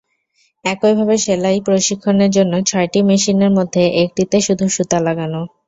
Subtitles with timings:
[0.65, 5.41] একইভাবে সেলাই প্রশিক্ষণের জন্য ছয়টি মেশিনের মধ্যে একটিতে শুধু সুতা লাগানো।